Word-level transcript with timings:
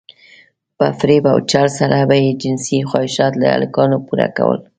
په 0.77 0.85
فريب 0.99 1.23
او 1.33 1.37
چل 1.51 1.67
سره 1.79 1.97
به 2.09 2.15
يې 2.23 2.29
جنسي 2.41 2.79
خواهشات 2.89 3.33
له 3.41 3.47
هلکانو 3.55 3.97
پوره 4.07 4.27
کول. 4.37 4.59